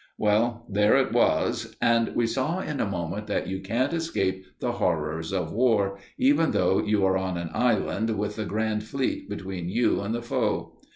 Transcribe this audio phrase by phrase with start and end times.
[0.17, 4.71] Well, there it was; and we saw in a moment that you can't escape the
[4.71, 9.69] horrors of war, even though you are on an island with the Grand Fleet between
[9.69, 10.79] you and the foe.